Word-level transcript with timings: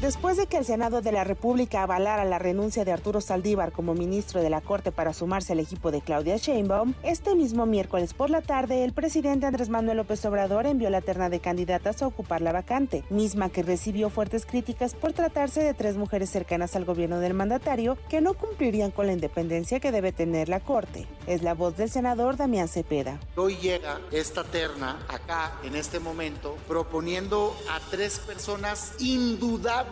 Después 0.00 0.38
de 0.38 0.46
que 0.46 0.56
el 0.56 0.64
Senado 0.64 1.02
de 1.02 1.12
la 1.12 1.24
República 1.24 1.82
avalara 1.82 2.24
la 2.24 2.38
renuncia 2.38 2.86
de 2.86 2.92
Arturo 2.92 3.20
Saldívar 3.20 3.70
como 3.70 3.92
ministro 3.92 4.40
de 4.40 4.48
la 4.48 4.62
Corte 4.62 4.92
para 4.92 5.12
sumarse 5.12 5.52
al 5.52 5.60
equipo 5.60 5.90
de 5.90 6.00
Claudia 6.00 6.38
Sheinbaum, 6.38 6.94
este 7.02 7.34
mismo 7.34 7.66
miércoles 7.66 8.14
por 8.14 8.30
la 8.30 8.40
tarde 8.40 8.82
el 8.82 8.94
presidente 8.94 9.44
Andrés 9.44 9.68
Manuel 9.68 9.98
López 9.98 10.24
Obrador 10.24 10.64
envió 10.64 10.88
la 10.88 11.02
terna 11.02 11.28
de 11.28 11.40
candidatas 11.40 12.00
a 12.00 12.06
ocupar 12.06 12.40
la 12.40 12.52
vacante, 12.52 13.04
misma 13.10 13.50
que 13.50 13.62
recibió 13.62 14.08
fuertes 14.08 14.46
críticas 14.46 14.94
por 14.94 15.12
tratarse 15.12 15.62
de 15.62 15.74
tres 15.74 15.98
mujeres 15.98 16.30
cercanas 16.30 16.76
al 16.76 16.86
gobierno 16.86 17.20
del 17.20 17.34
mandatario 17.34 17.98
que 18.08 18.22
no 18.22 18.32
cumplirían 18.32 18.92
con 18.92 19.06
la 19.06 19.12
independencia 19.12 19.80
que 19.80 19.92
debe 19.92 20.12
tener 20.12 20.48
la 20.48 20.60
Corte. 20.60 21.06
Es 21.26 21.42
la 21.42 21.52
voz 21.52 21.76
del 21.76 21.90
senador 21.90 22.38
Damián 22.38 22.68
Cepeda. 22.68 23.20
Hoy 23.36 23.56
llega 23.56 24.00
esta 24.12 24.44
terna 24.44 24.98
acá 25.08 25.58
en 25.62 25.76
este 25.76 26.00
momento 26.00 26.56
proponiendo 26.66 27.54
a 27.68 27.80
tres 27.90 28.18
personas 28.18 28.94
indudables 28.98 29.89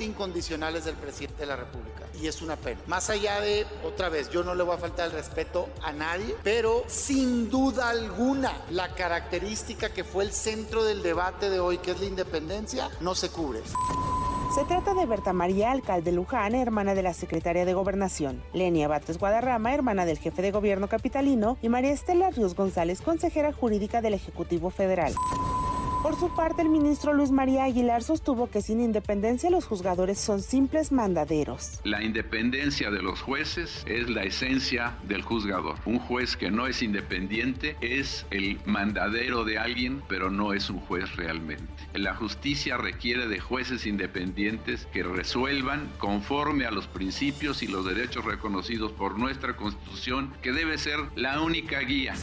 incondicionales 0.00 0.84
del 0.84 0.94
presidente 0.96 1.40
de 1.40 1.46
la 1.46 1.56
República. 1.56 2.04
Y 2.20 2.26
es 2.26 2.40
una 2.42 2.56
pena. 2.56 2.80
Más 2.86 3.10
allá 3.10 3.40
de, 3.40 3.66
otra 3.84 4.08
vez, 4.08 4.30
yo 4.30 4.42
no 4.42 4.54
le 4.54 4.62
voy 4.62 4.74
a 4.74 4.78
faltar 4.78 5.06
el 5.06 5.12
respeto 5.12 5.68
a 5.82 5.92
nadie, 5.92 6.34
pero 6.42 6.84
sin 6.86 7.50
duda 7.50 7.90
alguna, 7.90 8.52
la 8.70 8.94
característica 8.94 9.90
que 9.90 10.04
fue 10.04 10.24
el 10.24 10.32
centro 10.32 10.84
del 10.84 11.02
debate 11.02 11.50
de 11.50 11.60
hoy, 11.60 11.78
que 11.78 11.90
es 11.90 12.00
la 12.00 12.06
independencia, 12.06 12.90
no 13.00 13.14
se 13.14 13.28
cubre. 13.28 13.60
Se 14.54 14.64
trata 14.64 14.94
de 14.94 15.04
Berta 15.04 15.34
María 15.34 15.72
Alcalde 15.72 16.12
Luján, 16.12 16.54
hermana 16.54 16.94
de 16.94 17.02
la 17.02 17.12
secretaria 17.12 17.66
de 17.66 17.74
Gobernación, 17.74 18.42
Lenia 18.54 18.88
Bates 18.88 19.18
Guadarrama, 19.18 19.74
hermana 19.74 20.06
del 20.06 20.18
jefe 20.18 20.40
de 20.40 20.52
gobierno 20.52 20.88
capitalino, 20.88 21.58
y 21.60 21.68
María 21.68 21.92
Estela 21.92 22.30
Ríos 22.30 22.54
González, 22.54 23.02
consejera 23.02 23.52
jurídica 23.52 24.00
del 24.00 24.14
Ejecutivo 24.14 24.70
Federal. 24.70 25.12
Por 26.06 26.20
su 26.20 26.32
parte, 26.32 26.62
el 26.62 26.68
ministro 26.68 27.12
Luis 27.14 27.32
María 27.32 27.64
Aguilar 27.64 28.00
sostuvo 28.00 28.48
que 28.48 28.62
sin 28.62 28.80
independencia 28.80 29.50
los 29.50 29.64
juzgadores 29.64 30.20
son 30.20 30.40
simples 30.40 30.92
mandaderos. 30.92 31.80
La 31.82 32.00
independencia 32.00 32.92
de 32.92 33.02
los 33.02 33.20
jueces 33.20 33.82
es 33.88 34.08
la 34.08 34.22
esencia 34.22 34.94
del 35.08 35.22
juzgador. 35.22 35.74
Un 35.84 35.98
juez 35.98 36.36
que 36.36 36.48
no 36.48 36.68
es 36.68 36.80
independiente 36.80 37.76
es 37.80 38.24
el 38.30 38.60
mandadero 38.66 39.42
de 39.42 39.58
alguien, 39.58 40.00
pero 40.08 40.30
no 40.30 40.52
es 40.52 40.70
un 40.70 40.78
juez 40.78 41.16
realmente. 41.16 41.66
La 41.92 42.14
justicia 42.14 42.76
requiere 42.76 43.26
de 43.26 43.40
jueces 43.40 43.84
independientes 43.84 44.86
que 44.92 45.02
resuelvan 45.02 45.90
conforme 45.98 46.66
a 46.66 46.70
los 46.70 46.86
principios 46.86 47.64
y 47.64 47.66
los 47.66 47.84
derechos 47.84 48.24
reconocidos 48.24 48.92
por 48.92 49.18
nuestra 49.18 49.56
Constitución, 49.56 50.32
que 50.40 50.52
debe 50.52 50.78
ser 50.78 51.00
la 51.16 51.40
única 51.40 51.80
guía. 51.80 52.14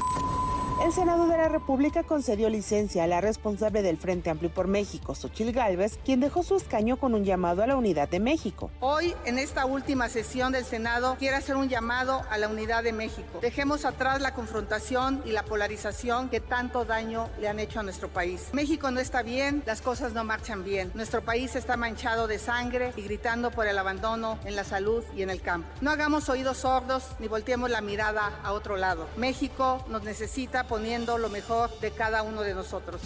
El 0.82 0.92
Senado 0.92 1.28
de 1.28 1.38
la 1.38 1.48
República 1.48 2.04
concedió 2.04 2.50
licencia 2.50 3.04
a 3.04 3.08
la 3.08 3.22
responsable 3.22 3.82
del 3.82 3.98
Frente 3.98 4.30
Amplio 4.30 4.54
por 4.54 4.68
México, 4.68 5.16
Xochil 5.16 5.54
Gálvez, 5.54 5.98
quien 6.04 6.20
dejó 6.20 6.44
su 6.44 6.56
escaño 6.56 6.98
con 6.98 7.14
un 7.14 7.24
llamado 7.24 7.64
a 7.64 7.68
la 7.68 7.78
unidad 7.78 8.10
de 8.10 8.20
México. 8.20 8.70
Hoy, 8.82 9.16
en 9.24 9.40
esta 9.40 9.66
última 9.66 10.10
sesión 10.10 10.52
del 10.52 10.66
Senado, 10.66 11.16
quiero 11.20 11.38
hacer 11.38 11.56
un 11.56 11.70
llamado 11.70 12.24
a 12.30 12.38
la 12.38 12.50
unidad 12.50 12.84
de 12.84 12.92
México. 12.92 13.40
Dejemos 13.42 13.86
atrás 13.86 14.20
la 14.20 14.34
confrontación 14.34 15.22
y 15.26 15.32
la 15.32 15.44
polarización 15.44 16.30
que 16.30 16.42
tanto 16.42 16.86
daño 16.86 17.30
le 17.40 17.48
han 17.48 17.60
hecho 17.60 17.80
a 17.80 17.84
nuestro 17.84 18.10
país. 18.10 18.50
México 18.52 18.92
no 18.92 19.00
está 19.00 19.22
bien, 19.22 19.64
las 19.66 19.82
cosas 19.82 20.14
no 20.14 20.24
marchan 20.24 20.64
bien. 20.64 20.92
Nuestro 20.96 21.24
país 21.24 21.56
está 21.56 21.78
manchado 21.78 22.28
de 22.28 22.40
sangre 22.40 22.94
y 22.98 23.04
gritando 23.04 23.52
por 23.52 23.68
el 23.68 23.78
abandono 23.78 24.38
en 24.44 24.56
la 24.56 24.64
salud 24.64 25.04
y 25.16 25.22
en 25.22 25.30
el 25.30 25.42
campo. 25.42 25.70
No 25.82 25.92
hagamos 25.92 26.28
oídos 26.30 26.58
sordos 26.58 27.06
ni 27.20 27.28
volteemos 27.28 27.70
la 27.70 27.82
mirada 27.82 28.40
a 28.44 28.52
otro 28.52 28.76
lado. 28.76 29.08
México 29.18 29.86
nos 29.88 30.04
necesita 30.04 30.63
poniendo 30.64 31.18
lo 31.18 31.30
mejor 31.30 31.70
de 31.80 31.92
cada 31.92 32.24
uno 32.24 32.42
de 32.42 32.54
nosotros. 32.54 33.02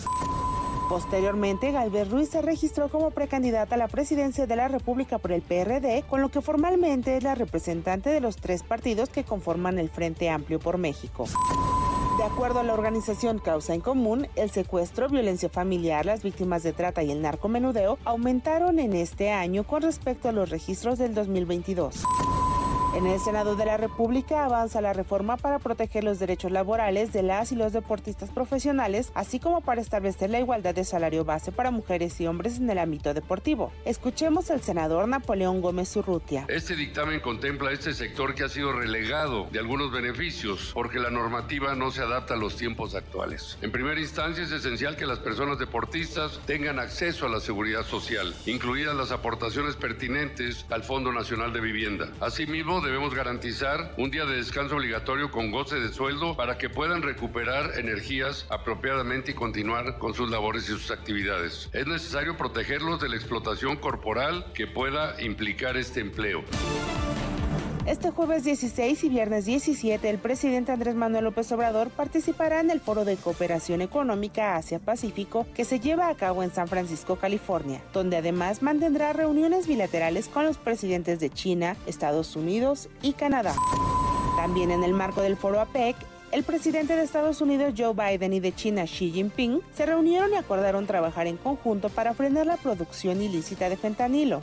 Posteriormente, 0.89 1.71
Galvez 1.71 2.09
Ruiz 2.09 2.29
se 2.29 2.41
registró 2.41 2.89
como 2.89 3.11
precandidata 3.11 3.75
a 3.75 3.77
la 3.77 3.89
presidencia 3.89 4.47
de 4.47 4.55
la 4.55 4.69
República 4.69 5.17
por 5.17 5.33
el 5.33 5.41
PRD, 5.41 6.03
con 6.09 6.21
lo 6.21 6.29
que 6.29 6.41
formalmente 6.41 7.17
es 7.17 7.23
la 7.23 7.35
representante 7.35 8.09
de 8.09 8.21
los 8.21 8.37
tres 8.37 8.63
partidos 8.63 9.09
que 9.09 9.25
conforman 9.25 9.79
el 9.79 9.89
Frente 9.89 10.29
Amplio 10.29 10.59
por 10.59 10.77
México. 10.77 11.25
De 12.17 12.23
acuerdo 12.23 12.61
a 12.61 12.63
la 12.63 12.73
organización 12.73 13.37
Causa 13.37 13.75
en 13.75 13.81
Común, 13.81 14.27
el 14.35 14.49
secuestro, 14.49 15.09
violencia 15.09 15.49
familiar, 15.49 16.05
las 16.05 16.23
víctimas 16.23 16.63
de 16.63 16.73
trata 16.73 17.03
y 17.03 17.11
el 17.11 17.21
narcomenudeo 17.21 17.99
aumentaron 18.05 18.79
en 18.79 18.93
este 18.93 19.31
año 19.31 19.65
con 19.65 19.83
respecto 19.83 20.29
a 20.29 20.31
los 20.31 20.49
registros 20.49 20.97
del 20.97 21.13
2022. 21.13 22.03
En 22.97 23.05
el 23.05 23.19
Senado 23.19 23.55
de 23.55 23.63
la 23.63 23.77
República 23.77 24.43
avanza 24.43 24.81
la 24.81 24.91
reforma 24.91 25.37
para 25.37 25.59
proteger 25.59 26.03
los 26.03 26.17
derechos 26.17 26.51
laborales 26.51 27.13
de 27.13 27.21
las 27.21 27.51
y 27.51 27.55
los 27.55 27.71
deportistas 27.71 28.31
profesionales, 28.31 29.11
así 29.13 29.39
como 29.39 29.61
para 29.61 29.81
establecer 29.81 30.31
la 30.31 30.39
igualdad 30.39 30.73
de 30.73 30.83
salario 30.83 31.23
base 31.23 31.51
para 31.51 31.69
mujeres 31.69 32.19
y 32.19 32.25
hombres 32.25 32.57
en 32.57 32.67
el 32.71 32.79
ámbito 32.79 33.13
deportivo. 33.13 33.71
Escuchemos 33.85 34.49
al 34.49 34.63
senador 34.63 35.07
Napoleón 35.07 35.61
Gómez 35.61 35.95
Urrutia. 35.95 36.45
Este 36.47 36.75
dictamen 36.75 37.19
contempla 37.19 37.71
este 37.71 37.93
sector 37.93 38.33
que 38.33 38.45
ha 38.45 38.49
sido 38.49 38.71
relegado 38.71 39.45
de 39.51 39.59
algunos 39.59 39.91
beneficios 39.91 40.71
porque 40.73 40.97
la 40.97 41.11
normativa 41.11 41.75
no 41.75 41.91
se 41.91 42.01
adapta 42.01 42.33
a 42.33 42.37
los 42.37 42.55
tiempos 42.55 42.95
actuales. 42.95 43.59
En 43.61 43.71
primera 43.71 44.01
instancia 44.01 44.43
es 44.43 44.51
esencial 44.51 44.95
que 44.95 45.05
las 45.05 45.19
personas 45.19 45.59
deportistas 45.59 46.39
tengan 46.47 46.79
acceso 46.79 47.27
a 47.27 47.29
la 47.29 47.41
seguridad 47.41 47.85
social, 47.85 48.33
incluidas 48.47 48.95
las 48.95 49.11
aportaciones 49.11 49.75
pertinentes 49.75 50.65
al 50.71 50.81
Fondo 50.81 51.13
Nacional 51.13 51.53
de 51.53 51.61
Vivienda. 51.61 52.09
Asimismo, 52.21 52.86
debemos 52.87 53.13
garantizar 53.13 53.93
un 53.97 54.09
día 54.11 54.25
de 54.25 54.37
descanso 54.37 54.77
obligatorio 54.77 55.29
con 55.29 55.51
goce 55.51 55.75
de 55.75 55.89
sueldo 55.89 56.37
para 56.37 56.57
que 56.57 56.69
puedan 56.69 57.01
recuperar 57.01 57.77
energías 57.77 58.47
apropiadamente 58.49 59.31
y 59.31 59.33
continuar 59.33 59.97
con 59.97 60.13
sus 60.13 60.31
labores 60.31 60.63
y 60.63 60.67
sus 60.67 60.89
actividades. 60.89 61.69
Es 61.73 61.85
necesario 61.85 62.37
protegerlos 62.37 63.01
de 63.01 63.09
la 63.09 63.17
explotación 63.17 63.75
corporal 63.75 64.53
que 64.53 64.67
pueda 64.67 65.21
implicar 65.21 65.75
este 65.75 65.99
empleo. 65.99 66.45
Este 67.87 68.11
jueves 68.11 68.43
16 68.43 69.01
y 69.05 69.07
viernes 69.07 69.45
17, 69.45 70.09
el 70.09 70.17
presidente 70.17 70.73
Andrés 70.73 70.93
Manuel 70.93 71.23
López 71.23 71.49
Obrador 71.53 71.89
participará 71.89 72.59
en 72.59 72.69
el 72.69 72.81
Foro 72.81 73.05
de 73.05 73.15
Cooperación 73.15 73.81
Económica 73.81 74.57
Asia-Pacífico 74.57 75.47
que 75.55 75.63
se 75.63 75.79
lleva 75.79 76.09
a 76.09 76.15
cabo 76.15 76.43
en 76.43 76.53
San 76.53 76.67
Francisco, 76.67 77.15
California, 77.15 77.81
donde 77.93 78.17
además 78.17 78.61
mantendrá 78.61 79.13
reuniones 79.13 79.67
bilaterales 79.67 80.27
con 80.27 80.43
los 80.43 80.57
presidentes 80.57 81.21
de 81.21 81.29
China, 81.29 81.77
Estados 81.85 82.35
Unidos 82.35 82.89
y 83.01 83.13
Canadá. 83.13 83.55
También 84.35 84.71
en 84.71 84.83
el 84.83 84.91
marco 84.91 85.21
del 85.21 85.37
Foro 85.37 85.61
APEC, 85.61 85.95
el 86.33 86.43
presidente 86.43 86.93
de 86.93 87.03
Estados 87.03 87.39
Unidos 87.39 87.73
Joe 87.77 87.93
Biden 87.93 88.33
y 88.33 88.41
de 88.41 88.53
China 88.53 88.83
Xi 88.83 89.11
Jinping 89.11 89.61
se 89.73 89.85
reunieron 89.85 90.33
y 90.33 90.35
acordaron 90.35 90.87
trabajar 90.87 91.25
en 91.27 91.37
conjunto 91.37 91.87
para 91.87 92.13
frenar 92.13 92.47
la 92.47 92.57
producción 92.57 93.21
ilícita 93.21 93.69
de 93.69 93.77
fentanilo. 93.77 94.41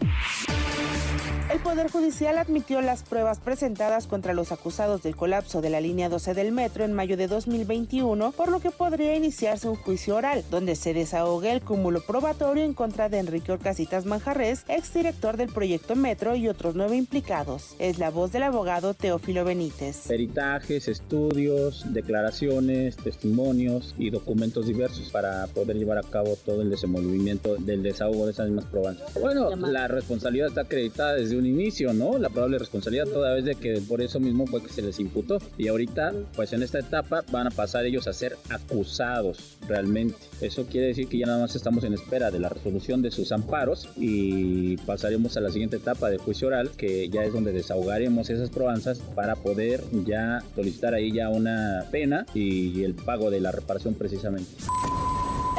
El 1.65 1.71
Poder 1.71 1.91
Judicial 1.91 2.37
admitió 2.37 2.83
las 2.83 3.03
pruebas 3.05 3.39
presentadas 3.39 4.07
contra 4.07 4.35
los 4.35 4.53
acusados 4.53 5.03
del 5.03 5.17
colapso 5.17 5.63
de 5.63 5.71
la 5.71 5.81
línea 5.81 6.11
12 6.11 6.35
del 6.35 6.53
metro 6.53 6.85
en 6.85 6.93
mayo 6.93 7.17
de 7.17 7.27
2021, 7.27 8.33
por 8.33 8.51
lo 8.51 8.61
que 8.61 8.71
podría 8.71 9.17
iniciarse 9.17 9.71
un 9.71 9.77
juicio 9.77 10.17
oral, 10.17 10.45
donde 10.51 10.77
se 10.77 10.93
desahogue 10.93 11.51
el 11.51 11.63
cúmulo 11.63 12.03
probatorio 12.03 12.63
en 12.65 12.75
contra 12.75 13.09
de 13.09 13.19
Enrique 13.19 13.51
Orcasitas 13.51 14.05
Manjarres, 14.05 14.67
exdirector 14.69 15.39
del 15.39 15.49
proyecto 15.49 15.97
Metro 15.97 16.37
y 16.37 16.49
otros 16.49 16.75
nueve 16.75 16.97
implicados. 16.97 17.75
Es 17.79 17.99
la 17.99 18.11
voz 18.11 18.31
del 18.31 18.43
abogado 18.43 18.93
Teófilo 18.93 19.47
Benítez. 19.47 20.07
Peritajes, 20.07 20.87
estudios, 20.87 21.87
declaraciones, 21.95 22.97
testimonios 22.97 23.95
y 23.97 24.11
documentos 24.11 24.67
diversos 24.67 25.09
para 25.09 25.47
poder 25.47 25.79
llevar 25.79 25.97
a 25.97 26.03
cabo 26.03 26.37
todo 26.45 26.61
el 26.61 26.69
desenvolvimiento 26.69 27.57
del 27.57 27.83
desahogo 27.83 28.27
de 28.27 28.33
esas 28.33 28.49
mismas 28.49 28.67
pruebas. 28.67 28.99
Bueno, 29.19 29.57
la 29.57 29.89
responsabilidad 29.89 30.49
está 30.49 30.61
acreditada 30.61 31.15
desde 31.15 31.39
un 31.39 31.54
inicio, 31.55 31.93
¿no? 31.93 32.19
La 32.19 32.29
probable 32.29 32.59
responsabilidad 32.59 33.07
toda 33.07 33.35
vez 33.35 33.45
de 33.45 33.55
que 33.55 33.81
por 33.81 34.03
eso 34.03 34.21
mismo 34.21 34.47
fue 34.47 34.63
que 34.63 34.69
se 34.69 34.83
les 34.83 34.99
imputó. 35.01 35.39
Y 35.57 35.69
ahorita, 35.69 36.13
pues 36.35 36.53
en 36.53 36.63
esta 36.63 36.79
etapa 36.79 37.25
van 37.31 37.47
a 37.47 37.51
pasar 37.51 37.87
ellos 37.87 38.07
a 38.07 38.13
ser 38.13 38.37
acusados 38.51 39.57
realmente. 39.67 40.17
Eso 40.41 40.67
quiere 40.67 40.89
decir 40.89 41.09
que 41.09 41.19
ya 41.19 41.27
nada 41.27 41.41
más 41.41 41.57
estamos 41.57 41.85
en 41.85 41.95
espera 41.95 42.31
de 42.31 42.41
la 42.41 42.49
resolución 42.49 43.03
de 43.03 43.11
sus 43.11 43.33
amparos 43.33 43.89
y 43.97 44.77
pasaremos 44.79 45.37
a 45.37 45.41
la 45.41 45.51
siguiente 45.51 45.77
etapa 45.77 46.11
de 46.11 46.19
juicio 46.19 46.49
oral, 46.49 46.71
que 46.77 47.09
ya 47.09 47.25
es 47.25 47.33
donde 47.33 47.53
desahogaremos 47.53 48.31
esas 48.31 48.51
probanzas 48.51 48.99
para 49.15 49.37
poder 49.37 49.83
ya 50.05 50.43
solicitar 50.55 50.95
ahí 50.95 51.13
ya 51.13 51.29
una 51.31 51.87
pena 51.91 52.27
y 52.35 52.83
el 52.83 52.95
pago 52.95 53.31
de 53.31 53.41
la 53.41 53.53
reparación 53.53 53.95
precisamente. 53.95 54.51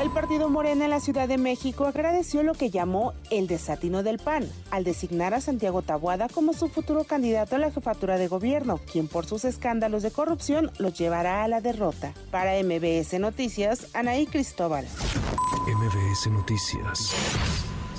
El 0.06 0.12
partido 0.12 0.50
Morena 0.50 0.86
en 0.86 0.92
la 0.92 1.00
Ciudad 1.00 1.28
de 1.28 1.40
México 1.40 1.88
agradeció 1.88 2.44
lo 2.44 2.54
que 2.54 2.70
llamó 2.70 3.16
el 3.32 3.48
desatino 3.48 4.04
del 4.04 4.20
PAN 4.20 4.48
al 4.70 4.84
designar 4.84 5.34
a 5.34 5.42
Santiago 5.42 5.82
Tabuada 5.82 6.30
como 6.30 6.54
su 6.54 6.68
futuro 6.68 7.06
candidato 7.06 7.56
a 7.56 7.58
la 7.58 7.72
jefatura 7.72 8.20
de 8.20 8.28
gobierno, 8.28 8.80
quien 8.92 9.08
por 9.08 9.26
sus 9.26 9.46
escándalos 9.46 10.04
de 10.04 10.12
corrupción 10.12 10.72
los 10.78 10.96
llevará 10.96 11.44
a 11.44 11.48
la 11.48 11.60
derrota. 11.60 12.14
Para 12.30 12.52
MBS 12.64 13.20
Noticias, 13.20 13.88
Anaí 13.96 14.28
Cristóbal. 14.28 14.86
MBS 15.66 16.28
Noticias. 16.30 17.12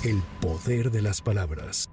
El 0.05 0.23
poder 0.39 0.91
de 0.91 1.01
las 1.01 1.21
palabras. 1.21 1.89